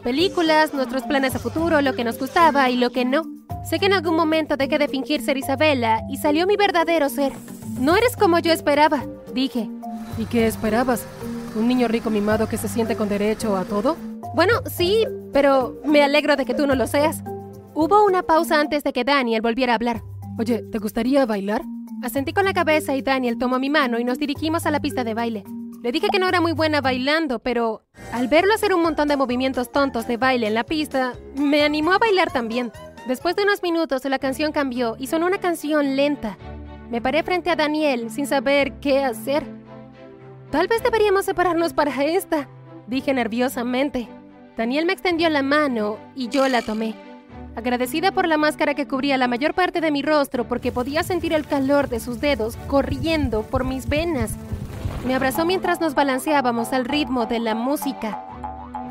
Películas, 0.04 0.74
nuestros 0.74 1.04
planes 1.04 1.36
a 1.36 1.40
futuro, 1.40 1.82
lo 1.82 1.94
que 1.94 2.04
nos 2.04 2.20
gustaba 2.20 2.70
y 2.70 2.78
lo 2.78 2.92
que 2.92 3.06
no. 3.06 3.24
Sé 3.68 3.80
que 3.80 3.88
en 3.88 3.94
algún 3.94 4.16
momento 4.16 4.56
dejé 4.56 4.78
de 4.78 4.88
fingir 4.88 5.22
ser 5.22 5.38
Isabela 5.38 6.02
y 6.10 6.18
salió 6.18 6.48
mi 6.48 6.56
verdadero 6.56 7.10
ser. 7.10 7.34
No 7.82 7.98
eres 7.98 8.16
como 8.16 8.40
yo 8.40 8.54
esperaba, 8.54 9.04
dije. 9.34 9.70
¿Y 10.18 10.26
qué 10.26 10.48
esperabas? 10.48 11.06
¿Un 11.58 11.68
niño 11.68 11.88
rico 11.88 12.12
mimado 12.12 12.48
que 12.48 12.58
se 12.58 12.68
siente 12.68 12.96
con 12.96 13.10
derecho 13.10 13.58
a 13.58 13.66
todo? 13.66 13.98
Bueno, 14.36 14.54
sí, 14.70 15.06
pero 15.34 15.82
me 15.84 16.04
alegro 16.04 16.36
de 16.36 16.46
que 16.46 16.54
tú 16.54 16.68
no 16.68 16.76
lo 16.76 16.86
seas. 16.86 17.24
Hubo 17.74 18.06
una 18.06 18.22
pausa 18.22 18.60
antes 18.60 18.84
de 18.84 18.94
que 18.94 19.04
Daniel 19.04 19.42
volviera 19.42 19.74
a 19.74 19.76
hablar. 19.76 20.04
Oye, 20.38 20.64
¿te 20.72 20.78
gustaría 20.78 21.26
bailar? 21.26 21.64
Asentí 22.04 22.32
con 22.32 22.46
la 22.46 22.54
cabeza 22.54 22.96
y 22.96 23.02
Daniel 23.02 23.40
tomó 23.40 23.58
mi 23.58 23.72
mano 23.72 23.98
y 23.98 24.04
nos 24.04 24.20
dirigimos 24.20 24.68
a 24.68 24.72
la 24.72 24.80
pista 24.80 25.04
de 25.04 25.16
baile. 25.16 25.44
Le 25.82 25.92
dije 25.92 26.10
que 26.12 26.20
no 26.20 26.28
era 26.28 26.42
muy 26.42 26.52
buena 26.52 26.80
bailando, 26.80 27.40
pero 27.40 27.82
al 28.12 28.28
verlo 28.28 28.54
hacer 28.54 28.72
un 28.72 28.84
montón 28.84 29.08
de 29.08 29.18
movimientos 29.18 29.72
tontos 29.72 30.08
de 30.08 30.18
baile 30.18 30.46
en 30.46 30.54
la 30.54 30.64
pista, 30.64 31.14
me 31.36 31.64
animó 31.64 31.94
a 31.94 31.98
bailar 31.98 32.32
también. 32.32 32.72
Después 33.08 33.36
de 33.36 33.44
unos 33.44 33.64
minutos 33.64 34.06
la 34.06 34.20
canción 34.20 34.52
cambió 34.52 34.96
y 35.00 35.08
sonó 35.08 35.26
una 35.26 35.40
canción 35.40 35.96
lenta. 35.96 36.38
Me 36.92 37.02
paré 37.02 37.24
frente 37.24 37.50
a 37.50 37.56
Daniel 37.56 38.12
sin 38.12 38.28
saber 38.28 38.74
qué 38.80 39.04
hacer. 39.04 39.57
Tal 40.52 40.68
vez 40.68 40.82
deberíamos 40.82 41.26
separarnos 41.26 41.74
para 41.74 42.04
esta, 42.04 42.48
dije 42.88 43.14
nerviosamente. 43.14 44.08
Daniel 44.56 44.86
me 44.86 44.94
extendió 44.94 45.30
la 45.30 45.44
mano 45.44 45.98
y 46.16 46.30
yo 46.30 46.48
la 46.48 46.62
tomé 46.62 46.96
agradecida 47.58 48.12
por 48.12 48.28
la 48.28 48.38
máscara 48.38 48.76
que 48.76 48.88
cubría 48.88 49.18
la 49.18 49.28
mayor 49.28 49.56
parte 49.56 49.82
de 49.82 49.90
mi 49.90 50.04
rostro 50.04 50.48
porque 50.48 50.72
podía 50.72 51.02
sentir 51.02 51.34
el 51.34 51.48
calor 51.48 51.90
de 51.90 52.00
sus 52.00 52.22
dedos 52.22 52.56
corriendo 52.68 53.42
por 53.42 53.66
mis 53.66 53.90
venas. 53.90 54.36
Me 55.08 55.16
abrazó 55.16 55.44
mientras 55.44 55.82
nos 55.82 55.96
balanceábamos 55.96 56.72
al 56.72 56.86
ritmo 56.86 57.26
de 57.26 57.40
la 57.40 57.56
música. 57.56 58.24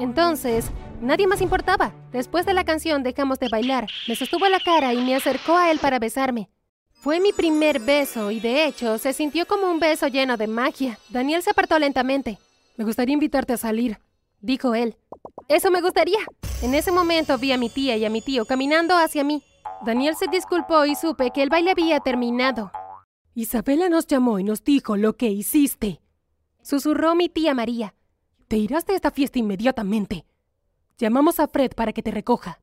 Entonces, 0.00 0.72
nadie 1.00 1.28
más 1.28 1.42
importaba. 1.42 1.92
Después 2.10 2.44
de 2.44 2.54
la 2.54 2.64
canción 2.64 3.04
dejamos 3.04 3.38
de 3.38 3.48
bailar. 3.48 3.86
Me 4.08 4.16
sostuvo 4.16 4.48
la 4.48 4.58
cara 4.58 4.92
y 4.92 5.00
me 5.04 5.14
acercó 5.14 5.56
a 5.56 5.70
él 5.70 5.78
para 5.78 6.00
besarme. 6.00 6.50
Fue 7.06 7.20
mi 7.20 7.32
primer 7.32 7.78
beso 7.78 8.32
y 8.32 8.40
de 8.40 8.66
hecho 8.66 8.98
se 8.98 9.12
sintió 9.12 9.46
como 9.46 9.70
un 9.70 9.78
beso 9.78 10.08
lleno 10.08 10.36
de 10.36 10.48
magia. 10.48 10.98
Daniel 11.08 11.40
se 11.40 11.50
apartó 11.50 11.78
lentamente. 11.78 12.40
Me 12.76 12.84
gustaría 12.84 13.12
invitarte 13.12 13.52
a 13.52 13.56
salir, 13.56 14.00
dijo 14.40 14.74
él. 14.74 14.96
Eso 15.46 15.70
me 15.70 15.80
gustaría. 15.80 16.18
En 16.62 16.74
ese 16.74 16.90
momento 16.90 17.38
vi 17.38 17.52
a 17.52 17.58
mi 17.58 17.70
tía 17.70 17.96
y 17.96 18.04
a 18.04 18.10
mi 18.10 18.22
tío 18.22 18.44
caminando 18.44 18.96
hacia 18.96 19.22
mí. 19.22 19.44
Daniel 19.84 20.16
se 20.16 20.26
disculpó 20.26 20.84
y 20.84 20.96
supe 20.96 21.30
que 21.30 21.44
el 21.44 21.48
baile 21.48 21.70
había 21.70 22.00
terminado. 22.00 22.72
Isabela 23.36 23.88
nos 23.88 24.08
llamó 24.08 24.40
y 24.40 24.42
nos 24.42 24.64
dijo 24.64 24.96
lo 24.96 25.16
que 25.16 25.28
hiciste. 25.28 26.00
Susurró 26.60 27.14
mi 27.14 27.28
tía 27.28 27.54
María. 27.54 27.94
Te 28.48 28.56
irás 28.56 28.84
de 28.84 28.96
esta 28.96 29.12
fiesta 29.12 29.38
inmediatamente. 29.38 30.26
Llamamos 30.98 31.38
a 31.38 31.46
Fred 31.46 31.70
para 31.70 31.92
que 31.92 32.02
te 32.02 32.10
recoja. 32.10 32.58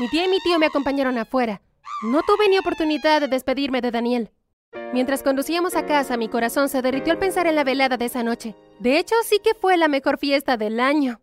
Mi 0.00 0.08
tía 0.08 0.24
y 0.24 0.28
mi 0.28 0.38
tío 0.38 0.58
me 0.58 0.64
acompañaron 0.64 1.18
afuera. 1.18 1.60
No 2.04 2.22
tuve 2.22 2.48
ni 2.48 2.58
oportunidad 2.58 3.20
de 3.20 3.28
despedirme 3.28 3.80
de 3.80 3.90
Daniel. 3.90 4.30
Mientras 4.92 5.22
conducíamos 5.22 5.76
a 5.76 5.86
casa, 5.86 6.16
mi 6.16 6.28
corazón 6.28 6.68
se 6.68 6.82
derritió 6.82 7.12
al 7.12 7.18
pensar 7.18 7.46
en 7.46 7.54
la 7.54 7.64
velada 7.64 7.96
de 7.96 8.06
esa 8.06 8.22
noche. 8.22 8.56
De 8.80 8.98
hecho, 8.98 9.14
sí 9.24 9.38
que 9.42 9.54
fue 9.54 9.76
la 9.76 9.88
mejor 9.88 10.18
fiesta 10.18 10.56
del 10.56 10.80
año. 10.80 11.20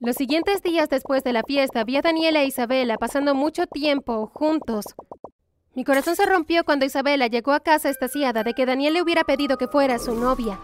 Los 0.00 0.16
siguientes 0.16 0.62
días 0.62 0.88
después 0.88 1.24
de 1.24 1.32
la 1.32 1.42
fiesta 1.42 1.84
vi 1.84 1.96
a 1.96 2.02
Daniela 2.02 2.42
e 2.42 2.46
Isabela 2.46 2.98
pasando 2.98 3.34
mucho 3.34 3.66
tiempo 3.66 4.30
juntos. 4.34 4.84
Mi 5.74 5.84
corazón 5.84 6.14
se 6.14 6.26
rompió 6.26 6.64
cuando 6.64 6.84
Isabela 6.84 7.26
llegó 7.26 7.52
a 7.52 7.60
casa 7.60 7.88
estasiada 7.88 8.42
de 8.44 8.54
que 8.54 8.66
Daniel 8.66 8.94
le 8.94 9.02
hubiera 9.02 9.24
pedido 9.24 9.56
que 9.56 9.66
fuera 9.66 9.98
su 9.98 10.14
novia. 10.14 10.60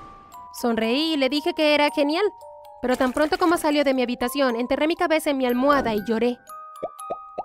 Sonreí 0.61 1.15
y 1.15 1.17
le 1.17 1.29
dije 1.29 1.55
que 1.55 1.75
era 1.75 1.91
genial, 1.91 2.25
pero 2.83 2.97
tan 2.97 3.13
pronto 3.13 3.39
como 3.39 3.57
salió 3.57 3.83
de 3.83 3.95
mi 3.95 4.03
habitación, 4.03 4.57
enterré 4.57 4.87
mi 4.87 4.97
cabeza 4.97 5.31
en 5.31 5.39
mi 5.39 5.47
almohada 5.47 5.95
y 5.95 6.05
lloré. 6.07 6.39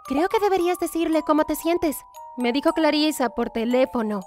Creo 0.07 0.29
que 0.29 0.39
deberías 0.39 0.77
decirle 0.77 1.23
cómo 1.23 1.45
te 1.45 1.55
sientes, 1.55 1.97
me 2.37 2.51
dijo 2.51 2.73
Clarissa 2.73 3.29
por 3.29 3.49
teléfono. 3.49 4.19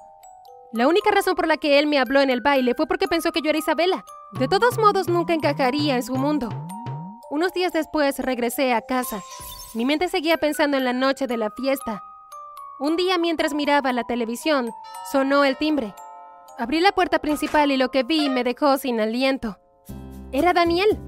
La 0.73 0.89
única 0.89 1.13
razón 1.13 1.37
por 1.37 1.47
la 1.47 1.57
que 1.57 1.79
él 1.79 1.87
me 1.87 2.01
habló 2.01 2.21
en 2.21 2.31
el 2.31 2.41
baile 2.41 2.75
fue 2.75 2.89
porque 2.89 3.07
pensó 3.07 3.31
que 3.31 3.43
yo 3.43 3.51
era 3.51 3.61
Isabela. 3.61 4.05
De 4.33 4.49
todos 4.49 4.77
modos, 4.77 5.07
nunca 5.07 5.35
encajaría 5.35 5.95
en 5.95 6.03
su 6.03 6.17
mundo. 6.17 6.49
Unos 7.31 7.53
días 7.53 7.73
después 7.73 8.19
regresé 8.19 8.75
a 8.75 8.83
casa. 8.83 9.23
Mi 9.73 9.85
mente 9.85 10.09
seguía 10.09 10.37
pensando 10.37 10.77
en 10.77 10.85
la 10.85 10.93
noche 10.93 11.29
de 11.29 11.37
la 11.37 11.51
fiesta. 11.51 12.03
Un 12.81 12.97
día 12.97 13.17
mientras 13.17 13.55
miraba 13.55 13.93
la 13.93 14.03
televisión, 14.03 14.73
sonó 15.13 15.45
el 15.45 15.57
timbre. 15.57 15.95
Abrí 16.59 16.81
la 16.81 16.91
puerta 16.91 17.21
principal 17.21 17.71
y 17.71 17.77
lo 17.77 17.93
que 17.93 18.03
vi 18.03 18.29
me 18.29 18.43
dejó 18.43 18.79
sin 18.79 18.99
aliento. 18.99 19.59
Era 20.33 20.53
Daniel. 20.53 20.99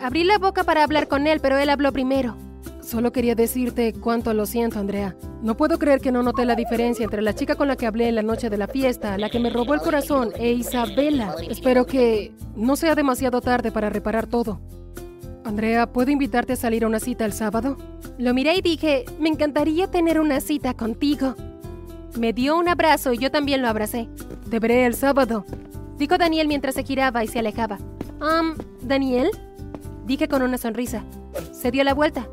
Abrí 0.00 0.24
la 0.24 0.38
boca 0.38 0.64
para 0.64 0.82
hablar 0.82 1.06
con 1.06 1.28
él, 1.28 1.38
pero 1.40 1.58
él 1.58 1.70
habló 1.70 1.92
primero. 1.92 2.36
Solo 2.84 3.12
quería 3.12 3.34
decirte 3.34 3.94
cuánto 3.94 4.34
lo 4.34 4.44
siento, 4.44 4.78
Andrea. 4.78 5.16
No 5.42 5.56
puedo 5.56 5.78
creer 5.78 6.00
que 6.00 6.12
no 6.12 6.22
noté 6.22 6.44
la 6.44 6.54
diferencia 6.54 7.04
entre 7.04 7.22
la 7.22 7.34
chica 7.34 7.54
con 7.54 7.66
la 7.66 7.76
que 7.76 7.86
hablé 7.86 8.08
en 8.08 8.14
la 8.14 8.22
noche 8.22 8.50
de 8.50 8.58
la 8.58 8.68
fiesta, 8.68 9.16
la 9.16 9.30
que 9.30 9.40
me 9.40 9.48
robó 9.48 9.72
el 9.72 9.80
corazón, 9.80 10.32
e 10.36 10.52
Isabela. 10.52 11.34
Espero 11.48 11.86
que 11.86 12.32
no 12.54 12.76
sea 12.76 12.94
demasiado 12.94 13.40
tarde 13.40 13.72
para 13.72 13.88
reparar 13.88 14.26
todo. 14.26 14.60
Andrea, 15.44 15.90
¿puedo 15.90 16.10
invitarte 16.10 16.52
a 16.52 16.56
salir 16.56 16.84
a 16.84 16.86
una 16.86 17.00
cita 17.00 17.24
el 17.24 17.32
sábado? 17.32 17.78
Lo 18.18 18.34
miré 18.34 18.56
y 18.56 18.60
dije, 18.60 19.06
me 19.18 19.30
encantaría 19.30 19.90
tener 19.90 20.20
una 20.20 20.40
cita 20.40 20.74
contigo. 20.74 21.34
Me 22.18 22.34
dio 22.34 22.56
un 22.56 22.68
abrazo 22.68 23.14
y 23.14 23.18
yo 23.18 23.30
también 23.30 23.62
lo 23.62 23.68
abracé. 23.68 24.08
Te 24.50 24.60
veré 24.60 24.84
el 24.84 24.94
sábado, 24.94 25.46
dijo 25.96 26.18
Daniel 26.18 26.48
mientras 26.48 26.74
se 26.74 26.84
giraba 26.84 27.24
y 27.24 27.28
se 27.28 27.38
alejaba. 27.38 27.78
Um, 28.20 28.56
¿Daniel? 28.82 29.30
Dije 30.06 30.28
con 30.28 30.42
una 30.42 30.58
sonrisa. 30.58 31.02
Se 31.52 31.70
dio 31.70 31.82
la 31.82 31.94
vuelta. 31.94 32.28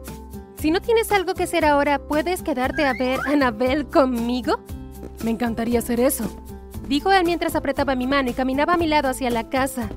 Si 0.61 0.69
no 0.69 0.79
tienes 0.79 1.11
algo 1.11 1.33
que 1.33 1.45
hacer 1.45 1.65
ahora, 1.65 1.97
¿puedes 1.97 2.43
quedarte 2.43 2.85
a 2.85 2.93
ver 2.93 3.19
a 3.25 3.31
Anabel 3.31 3.87
conmigo? 3.87 4.59
Me 5.23 5.31
encantaría 5.31 5.79
hacer 5.79 5.99
eso. 5.99 6.23
Dijo 6.87 7.11
él 7.11 7.25
mientras 7.25 7.55
apretaba 7.55 7.95
mi 7.95 8.05
mano 8.05 8.29
y 8.29 8.33
caminaba 8.33 8.75
a 8.75 8.77
mi 8.77 8.85
lado 8.85 9.09
hacia 9.09 9.31
la 9.31 9.49
casa. 9.49 9.89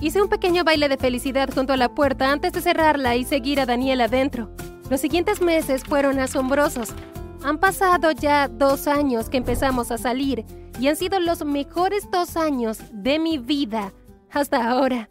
Hice 0.00 0.22
un 0.22 0.28
pequeño 0.28 0.62
baile 0.62 0.88
de 0.88 0.96
felicidad 0.96 1.52
junto 1.52 1.72
a 1.72 1.76
la 1.76 1.92
puerta 1.92 2.30
antes 2.30 2.52
de 2.52 2.60
cerrarla 2.60 3.16
y 3.16 3.24
seguir 3.24 3.58
a 3.58 3.66
Daniel 3.66 4.02
adentro. 4.02 4.48
Los 4.90 5.00
siguientes 5.00 5.40
meses 5.42 5.82
fueron 5.82 6.20
asombrosos. 6.20 6.90
Han 7.42 7.58
pasado 7.58 8.12
ya 8.12 8.46
dos 8.46 8.86
años 8.86 9.28
que 9.28 9.38
empezamos 9.38 9.90
a 9.90 9.98
salir 9.98 10.44
y 10.78 10.86
han 10.86 10.94
sido 10.94 11.18
los 11.18 11.44
mejores 11.44 12.08
dos 12.12 12.36
años 12.36 12.78
de 12.92 13.18
mi 13.18 13.38
vida 13.38 13.92
hasta 14.30 14.70
ahora. 14.70 15.08